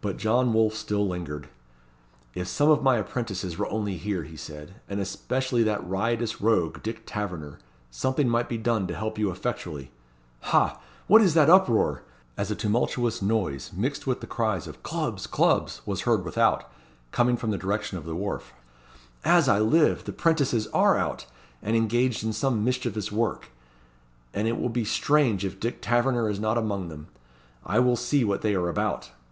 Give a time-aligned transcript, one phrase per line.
[0.00, 1.48] But John Wolfe still lingered.
[2.34, 6.82] "If some of my apprentices were only here," he said, "and especially that riotous rogue,
[6.82, 9.92] Dick Taverner, something might be done to help you effectually.
[10.50, 10.80] Ha!
[11.06, 12.02] what is that uproar?"
[12.36, 15.28] as a tumultuous noise, mixed with the cries of "Clubs!
[15.28, 16.68] Clubs!" was heard without,
[17.12, 18.52] coming from the direction of the wharf.
[19.24, 20.06] "As I live!
[20.06, 21.24] the 'prentices are out,
[21.62, 23.50] and engaged in some mischievous work,
[24.34, 27.06] and it will be strange if Dick Taverner be not among them.
[27.64, 29.12] I will see what they are about."